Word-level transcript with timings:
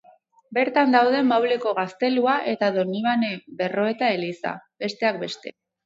Bertan 0.57 0.95
daude 0.95 1.19
Mauleko 1.27 1.75
gaztelua 1.81 2.39
eta 2.55 2.73
Donibane 2.79 3.33
Berroeta 3.63 4.13
eliza, 4.19 4.59
besteak 4.87 5.27
beste. 5.27 5.61